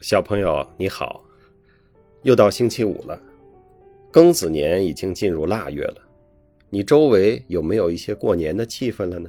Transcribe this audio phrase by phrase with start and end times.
[0.00, 1.24] 小朋友你好，
[2.22, 3.20] 又到星期五了，
[4.12, 5.96] 庚子年已经进入腊月了，
[6.70, 9.28] 你周围有没有一些过年的气氛了呢？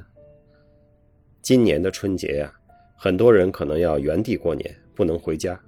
[1.42, 2.54] 今年的春节呀，
[2.96, 5.60] 很多人可能要原地过年，不能回家。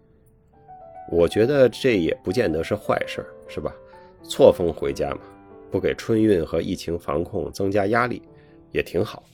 [1.10, 3.74] 我觉得这也不见得是坏事，是吧？
[4.22, 5.20] 错峰回家嘛，
[5.68, 8.22] 不给春运和疫情防控增加压力，
[8.70, 9.24] 也挺好。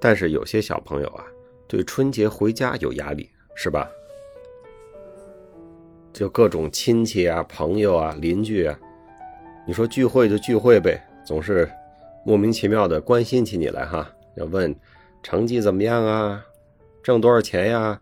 [0.00, 1.26] 但是有些小朋友啊，
[1.68, 3.90] 对春节回家有压力，是吧？
[6.16, 8.74] 就各种亲戚啊、朋友啊、邻居啊，
[9.66, 11.70] 你说聚会就聚会呗，总是
[12.24, 14.74] 莫名其妙的关心起你来哈，要问
[15.22, 16.42] 成绩怎么样啊，
[17.02, 18.00] 挣多少钱呀，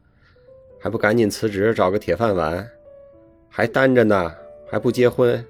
[0.79, 2.65] 还不赶紧辞职找个铁饭碗，
[3.49, 4.33] 还单着呢，
[4.71, 5.45] 还不结婚，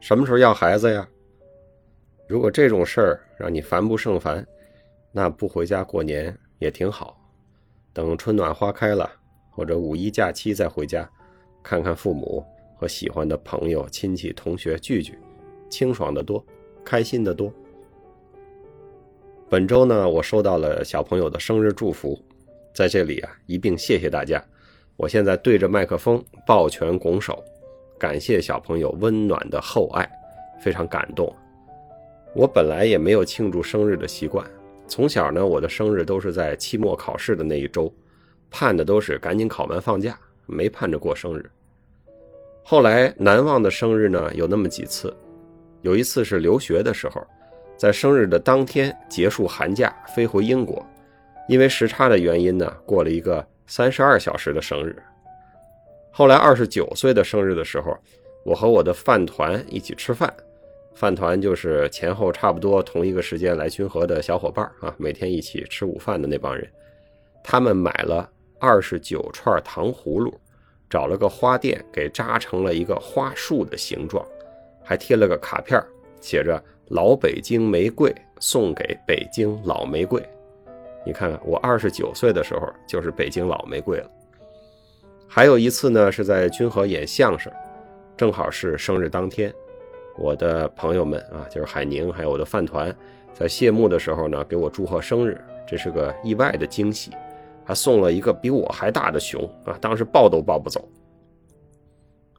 [0.00, 1.06] 什么时候要孩子呀？
[2.26, 4.44] 如果这种事儿让你烦不胜烦，
[5.12, 7.16] 那不回家过年也挺好，
[7.92, 9.08] 等春暖花开了，
[9.52, 11.08] 或者五一假期再回家。
[11.62, 12.44] 看看父母
[12.76, 15.18] 和喜欢的朋友、亲戚、同学聚聚，
[15.70, 16.44] 清爽的多，
[16.84, 17.52] 开心的多。
[19.48, 22.18] 本周呢，我收到了小朋友的生日祝福，
[22.74, 24.42] 在这里啊，一并谢谢大家。
[24.96, 27.42] 我现在对着麦克风抱拳拱手，
[27.98, 30.10] 感谢小朋友温暖的厚爱，
[30.62, 31.34] 非常感动。
[32.34, 34.46] 我本来也没有庆祝生日的习惯，
[34.88, 37.92] 从小呢，我的生日都是在期末考试的那一周，
[38.50, 40.18] 盼的都是赶紧考完放假。
[40.52, 41.50] 没盼着过生日。
[42.62, 45.12] 后来难忘的生日呢，有那么几次。
[45.80, 47.26] 有一次是留学的时候，
[47.76, 50.86] 在生日的当天结束寒假，飞回英国，
[51.48, 54.94] 因为时差的原因呢，过了一个三十二小时的生日。
[56.12, 57.98] 后来二十九岁的生日的时候，
[58.44, 60.32] 我和我的饭团一起吃饭，
[60.94, 66.70] 饭团就是前后差不多同一个时间来君和的小伙伴啊，每天一起吃午饭的那帮人，
[67.42, 68.28] 他们买了。
[68.64, 70.32] 二十九串糖葫芦，
[70.92, 74.22] 找了个花店给扎成了一个花束的形状，
[74.84, 75.82] 还贴了个卡片，
[76.20, 80.22] 写着“老北京玫瑰送给北京老玫瑰”。
[81.06, 84.10] 你看看，我二十九岁的时候就是北京老玫瑰了。
[85.26, 87.50] 还有一次呢，是在君和演相声，
[88.14, 89.50] 正好是生日当天，
[90.18, 92.94] 我的朋友们啊，就是海宁还有我的饭团，
[93.32, 97.12] 在谢幕的时候呢，给我祝贺生日，这是个意外的惊喜。
[97.64, 99.76] 还送了一个比我还大的熊啊！
[99.80, 100.88] 当时抱都抱不走。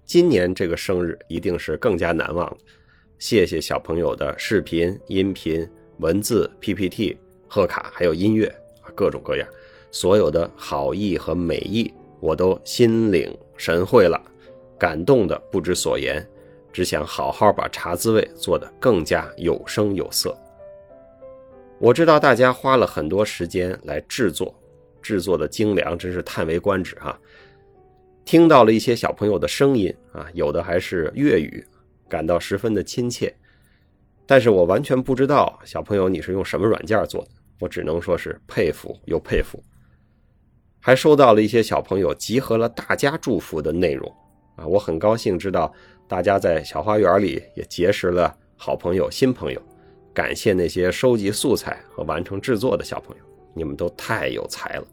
[0.06, 2.58] 今年这个生日一定是更加难忘。
[3.20, 5.68] 谢谢小朋友的视频、音频、
[6.00, 7.18] 文字、PPT、
[7.48, 8.48] 贺卡，还有音乐
[8.82, 9.48] 啊，各种各样，
[9.92, 14.22] 所有的好意和美意，我都心领神会了，
[14.78, 16.28] 感动的不知所言，
[16.74, 20.38] 只想好好把茶滋味做得更加有声有色。
[21.80, 24.54] 我知道大家花了很多时间来制作。
[25.04, 27.20] 制作的精良，真是叹为观止哈！
[28.26, 31.64] 听到了一些小朋友的声音啊，有的还是粤语，
[32.10, 33.32] 感到十分的亲切。
[34.26, 39.62] 但是我完全不知道小朋友你是用什么软件做的，我只能说是佩服又佩服。
[40.80, 44.10] 还收到了一些小朋友集合了大家祝福的内容
[44.56, 45.72] 啊，我很高兴知道
[46.08, 49.62] 大家在小花园里也结识了好朋友、新朋友。
[50.14, 53.24] 感谢那些收集素材和完成制作的小朋友。
[53.56, 54.88] 你们都太有才了！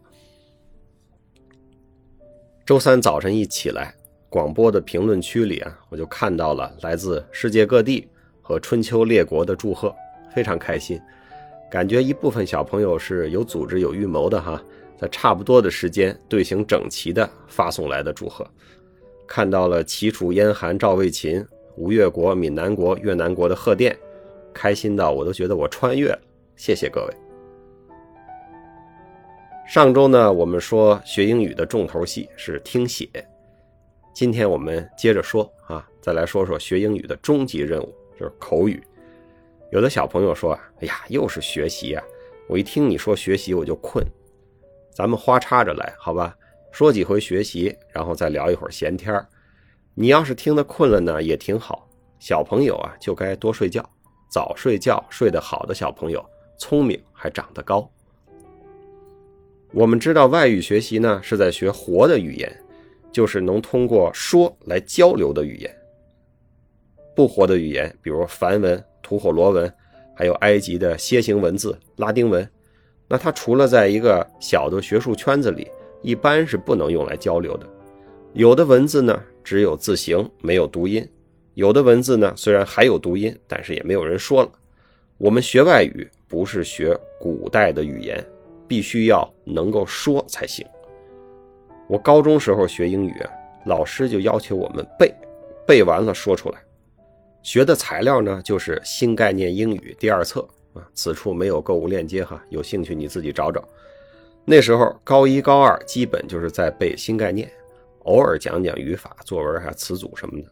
[2.70, 3.92] 周三早晨一起来，
[4.28, 8.06] 广播的评论区里啊，我就看到了来自世界各地
[8.40, 9.92] 和春秋列国的祝贺，
[10.32, 10.96] 非常开心。
[11.68, 14.62] 感觉一部分小朋友是有组织、有预谋的哈，
[14.96, 18.46] 在差不多的时间队形整齐的发送来的祝贺。
[19.26, 21.44] 看到了齐楚燕韩赵魏秦
[21.74, 23.98] 吴越国闽南国越南国的贺电，
[24.54, 26.20] 开心到我都觉得我穿越了。
[26.54, 27.19] 谢谢各位。
[29.70, 33.08] 上周呢，我们说学英语的重头戏是听写。
[34.12, 38.82] 今天我们接着说啊，再来说说学英语的终极任务，就是口语。
[39.70, 42.02] 有的小朋友说啊，哎呀，又是学习啊！
[42.48, 44.04] 我一听你说学习，我就困。
[44.92, 46.36] 咱们花插着来，好吧？
[46.72, 49.24] 说几回学习，然后再聊一会儿闲天儿。
[49.94, 51.88] 你要是听得困了呢，也挺好。
[52.18, 53.88] 小朋友啊，就该多睡觉，
[54.32, 56.28] 早睡觉，睡得好的小朋友，
[56.58, 57.88] 聪明还长得高。
[59.72, 62.52] 我们知道外语学习呢是在学活的语言，
[63.12, 65.72] 就是能通过说来交流的语言。
[67.14, 69.72] 不活的语言，比如梵文、吐火罗文，
[70.12, 72.48] 还有埃及的楔形文字、拉丁文，
[73.06, 75.68] 那它除了在一个小的学术圈子里，
[76.02, 77.66] 一般是不能用来交流的。
[78.32, 81.04] 有的文字呢只有字形，没有读音；
[81.54, 84.50] 有的文字呢虽然还有读音，但是也没有人说了。
[85.16, 88.24] 我们学外语不是学古代的语言。
[88.70, 90.64] 必须要能够说才行。
[91.88, 93.16] 我高中时候学英语，
[93.66, 95.12] 老师就要求我们背，
[95.66, 96.58] 背完了说出来。
[97.42, 103.60] 学的材料呢，就是新概念英语第二册啊，此处没有购物链接哈，有兴趣你自己找找。
[104.44, 107.50] 那时候高一高二基本就是在背新概念，
[108.04, 110.48] 偶尔讲讲语法、作文还词组什么的。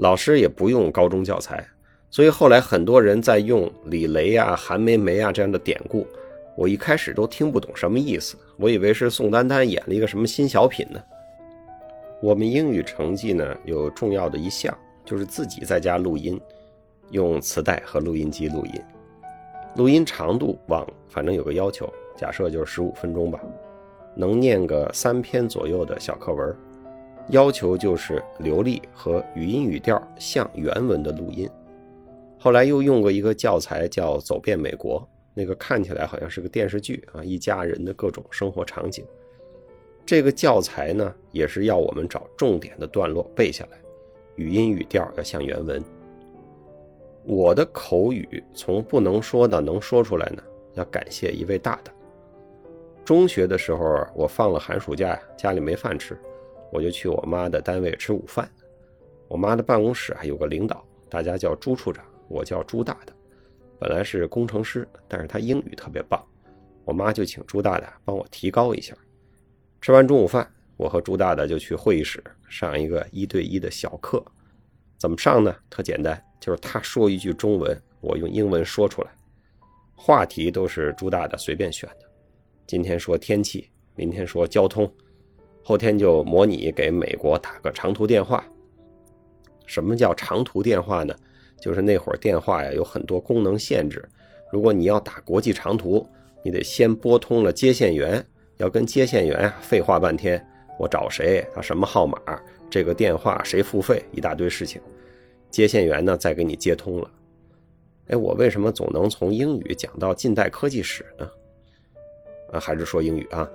[0.00, 1.66] 老师也不用高中教材，
[2.10, 6.06] 所以后来很多人在用李雷啊、韩梅梅啊这样的典故，
[6.58, 11.00] 我一开始都听不懂什么意思，我以为是宋丹丹演了一个什么新小品呢。
[12.20, 14.76] 我们英语成绩呢有重要的一项。
[15.04, 16.38] 就是自己在家录音，
[17.12, 18.72] 用磁带和录音机录音，
[19.74, 23.40] 录音长度往反正有个要求，假设就是十五分钟吧，
[24.14, 26.54] 能念个三篇左右的小课文，
[27.30, 31.48] 要求就是流利和语音语调像原文的录音。
[32.38, 35.00] 后来又用过一个教材叫《走遍美国》，
[35.38, 39.06] 那个看起来好像是个电视剧啊，一家人的各种生活场景。
[40.04, 43.78] 这个教材呢，也是要我们找重点的段落背下来。
[44.34, 45.80] 语音语调要像原文。
[47.22, 50.42] 我的口语从不能说到能说出来呢，
[50.74, 51.92] 要感谢一位大大。
[53.04, 56.18] 中学的时候，我放了寒暑假，家里没饭吃，
[56.72, 58.50] 我就去我妈的单位吃午饭。
[59.28, 63.12] 我妈的办公室还有个领导，大家叫朱处长，我叫朱大大。
[63.78, 66.24] 本来是工程师，但是他英语特别棒，
[66.84, 68.94] 我妈就请朱大大帮我提高一下。
[69.80, 70.48] 吃完中午饭。
[70.76, 74.24] 我和朱大大就去会议室上一个一对一的小课，
[74.96, 75.52] 怎么上呢？
[75.68, 79.10] 特简单，就是他说一句中文，我用英文说出来。
[79.96, 82.08] 话题都是朱大大随便选的，
[82.64, 84.88] 今天说天气，明天说交通，
[85.64, 88.46] 后天就模拟给美国打个长途电话。
[89.66, 91.12] 什么叫长途电话呢？
[91.60, 94.06] 就是那会儿电话呀有很多功能限制，
[94.50, 96.06] 如果你要打国际长途，
[96.42, 98.24] 你得先拨通了接线员，
[98.58, 100.44] 要跟接线员啊废话半天。
[100.78, 101.44] 我找谁？
[101.52, 102.16] 他什么号码？
[102.70, 104.04] 这个电话谁付费？
[104.12, 104.80] 一大堆事情，
[105.50, 107.10] 接线员呢再给你接通了。
[108.08, 111.28] 哎，我为什么总能从英语讲到近代科技史呢？
[112.52, 113.48] 啊，还是说英语啊？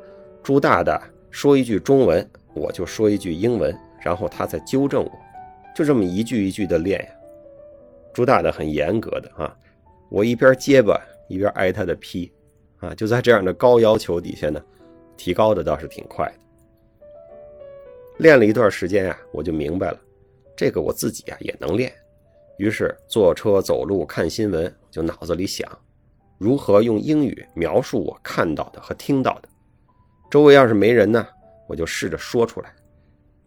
[0.43, 1.01] 朱大大
[1.31, 3.73] 说一句中文，我就说一句英文，
[4.03, 5.11] 然后他再纠正我，
[5.73, 7.09] 就这么一句一句的练呀。
[8.13, 9.57] 朱大大很严格的啊，
[10.09, 12.31] 我一边结巴一边挨他的批
[12.79, 14.63] 啊，就在这样的高要求底下呢，
[15.17, 16.33] 提高的倒是挺快的。
[18.17, 19.99] 练了一段时间呀，我就明白了，
[20.55, 21.91] 这个我自己啊也能练。
[22.57, 25.67] 于是坐车、走路、看新闻，就脑子里想，
[26.37, 29.49] 如何用英语描述我看到的和听到的。
[30.29, 31.27] 周围要是没人呢，
[31.67, 32.71] 我就试着说出来。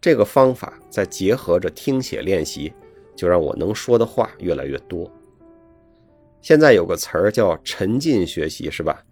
[0.01, 2.73] 这个方法再结合着听写练习，
[3.17, 5.11] 就让我能说的话越来越多。
[6.39, 9.03] 现在有个词儿叫沉浸学习，是吧？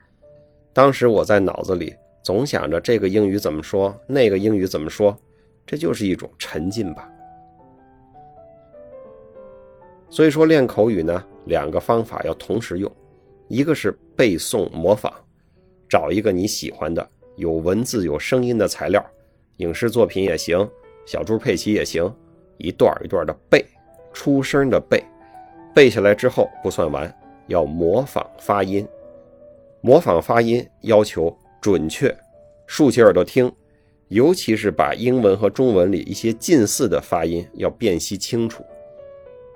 [0.72, 5.18] 当时我在脑子里总想着这个英语怎么说，那个英语怎么说。
[5.66, 7.10] 这就是一种沉浸吧。
[10.12, 12.90] 所以说练口语呢，两个方法要同时用，
[13.48, 15.12] 一个是背诵模仿，
[15.90, 19.04] 找一个你喜欢的有文字有声音的材料，
[19.58, 20.70] 影视作品也行，
[21.08, 22.16] 小猪佩奇也行，
[22.58, 23.66] 一段一段的背，
[24.16, 25.04] 出声的背，
[25.76, 27.14] 背下来之后不算完，
[27.48, 28.88] 要模仿发音，
[29.82, 32.16] 模仿发音要求准确，
[32.66, 33.52] 竖起耳朵听。
[34.08, 38.64] 尤其是把英文和中文里一些近似的发音要辨析清楚，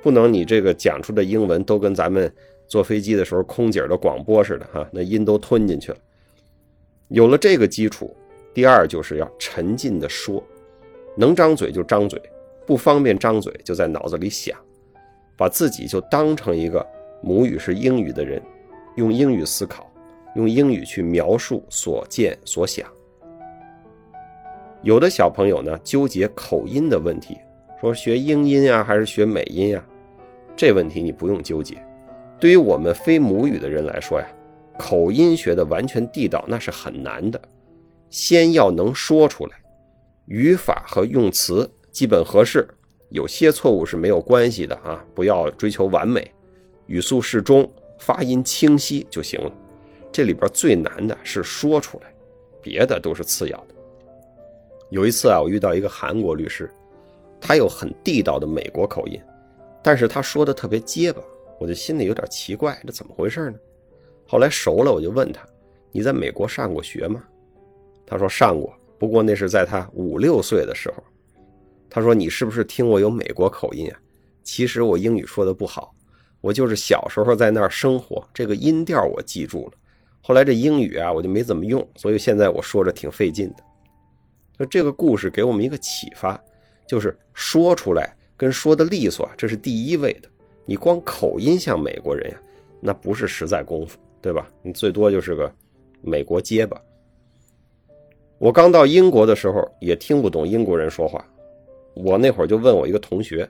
[0.02, 2.32] 不能你这个讲出的英文都跟咱们
[2.68, 5.98] 坐飞机的时候空姐的广播似的哈，那音都吞进去了。
[7.10, 8.14] 有了这个基础，
[8.52, 10.44] 第二就是要沉浸的说，
[11.16, 12.20] 能张嘴就张嘴，
[12.70, 14.56] 不方便张嘴就在脑子里想，
[15.36, 16.86] 把自己就当成一个
[17.20, 18.40] 母语是英语的人，
[18.96, 19.92] 用英语思考，
[20.36, 22.88] 用英语去描述所见所想。
[24.84, 27.40] 有的小朋友呢纠结口音的问题，
[27.82, 29.84] 说学英音啊还是学美音啊？
[30.56, 31.76] 这问题你不用纠结。
[32.40, 34.28] 对于我们非母语的人来说呀，
[34.78, 37.42] 口音学的完全地道那是很难的。
[38.12, 39.54] 先要能说出来，
[40.28, 42.68] 语法和用词基本合适，
[43.10, 46.32] 有些错误是没有关系的啊，不要追求完美，
[46.86, 49.52] 语速适中，发音清晰就行了。
[50.12, 52.14] 这里边最难的是说出来，
[52.62, 53.76] 别的都是次要的。
[54.90, 56.70] 有一次啊，我遇到一个韩国律师，
[57.40, 59.22] 他有很地道的美国口音，
[59.84, 61.22] 但是他说的特别结巴，
[61.60, 63.58] 我就心里有点奇怪，这怎么回事呢？
[64.28, 65.44] 后来熟了，我就问他
[65.92, 67.24] ：“你在美国上过学吗？”
[68.06, 71.04] 他说：“上过，不过那是在他五六岁的时候。”
[71.90, 74.00] 他说：“你是不是听我有美国口音啊？”
[74.44, 75.94] 其实我英语说的不好，
[76.42, 79.74] 我就是小时候在那儿生活，这个音调我记住了。
[80.22, 83.64] 后来这英语啊，我就没怎么用，所以现在我说着挺费劲的。
[84.58, 86.40] 那这个故事给我们一个启发，
[86.88, 90.30] 就是说出来跟说的利索，这是第一位的。
[90.66, 92.42] 你光口音像美国人呀，
[92.80, 94.50] 那不是实在功夫，对吧？
[94.62, 95.52] 你最多就是个
[96.02, 96.80] 美国结巴。
[98.38, 101.26] 我刚到英国的时候也听不懂英国人说话，
[101.94, 103.50] 我那会儿就问我一个同学，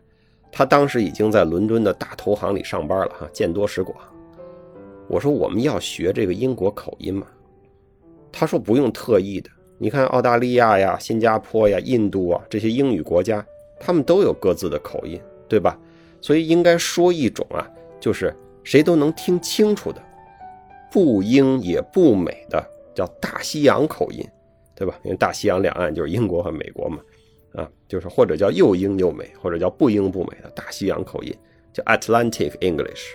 [0.51, 3.97] 他当时已经在伦敦的大投行里上班了，哈，见多识广。
[5.07, 7.25] 我说我们要学这个英国口音嘛？
[8.31, 9.49] 他说不用特意的。
[9.77, 13.45] 你看澳大利亚呀、新加坡呀、印度啊这些英语国家，
[13.79, 15.79] 他们都有各自的口音，对吧？
[16.21, 17.65] 所以应该说一种啊，
[17.99, 20.01] 就是谁都能听清楚的，
[20.91, 22.61] 不英也不美的，
[22.93, 24.27] 叫大西洋口音，
[24.75, 24.99] 对吧？
[25.03, 26.99] 因为大西洋两岸就是英国和美国嘛，
[27.53, 31.35] 啊，就是或者叫又英又美，或者叫不英不美的大西洋口音，
[31.73, 33.13] 叫 Atlantic English。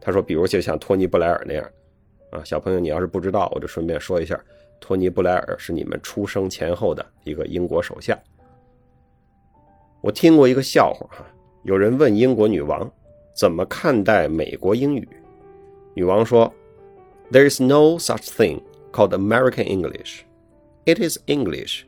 [0.00, 1.70] 他说，比如就像托尼·布莱尔那样，
[2.30, 4.38] 啊，小朋友，你要是不知道，我就顺便说一下，
[4.80, 8.18] 托尼·布莱尔是你们出生前后的一个英国首相。
[10.00, 11.26] 我听过一个笑话哈，
[11.64, 12.90] 有人问英国女王
[13.34, 15.06] 怎么看待美国英语，
[15.92, 16.50] 女王说
[17.30, 20.20] ：“There is no such thing called American English.
[20.86, 21.82] It is English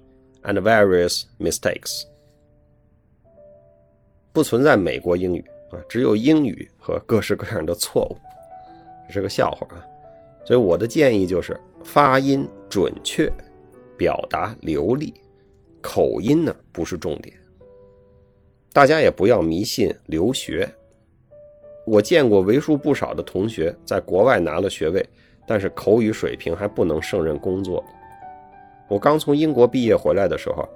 [0.44, 2.04] and various mistakes.”
[4.32, 5.44] 不存在美国英语。
[5.72, 8.16] 啊，只有英语和各式各样的错误，
[9.06, 9.82] 这是个笑话啊。
[10.44, 13.32] 所以我的建议就是发音准确，
[13.96, 15.14] 表达流利，
[15.80, 17.34] 口音呢不是重点。
[18.70, 20.68] 大家也不要迷信留学。
[21.86, 25.02] 我见过为数不少的同学在国外拿了学位，
[25.46, 27.82] 但是口语水平还不能胜任工作。
[28.88, 30.68] 我刚从英国毕业回来的时候，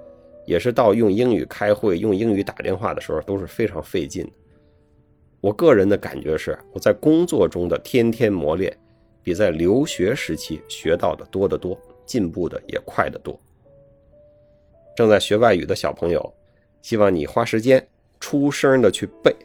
[0.45, 4.29] 也是到用英语开会、用英语打电话的时候都是非常费劲。
[5.39, 8.75] 我个人的感觉是，我在工作中的天天磨练，
[9.21, 13.39] 比在留学时期学到的多得多，进步的也快得多。
[14.95, 16.33] 正在学外语的小朋友，
[16.81, 17.85] 希望你花时间
[18.19, 19.35] 出声的去背，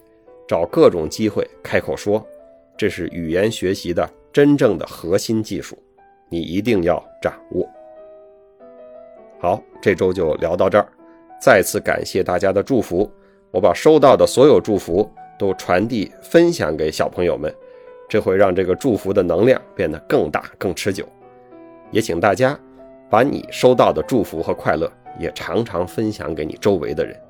[0.49, 2.27] 找各种机会开口说，
[2.75, 5.77] 这是语言学习的真正的核心技术，
[6.31, 7.69] 你一定要掌握。
[9.43, 10.87] 好，这周就聊到这儿，
[11.41, 13.11] 再次感谢大家的祝福，
[13.51, 15.11] 我把收到的所有祝福。
[15.39, 17.53] 都传递分享给小朋友们，
[18.09, 21.05] 这会让这个祝福的能量变得更大更持久。
[21.91, 22.57] 也请大家
[23.11, 27.21] 把你收到的祝福和快乐也常常分享给你周围的人。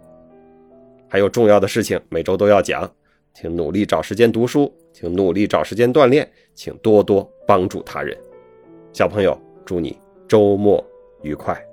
[1.08, 2.90] 还有重要的事情每周都要讲，
[3.32, 8.14] 请努力找时间读书，请努力找时间锻炼，请多多帮助他人。
[8.92, 9.96] 小朋友，祝你
[10.28, 10.84] 周末
[11.22, 11.71] 愉快。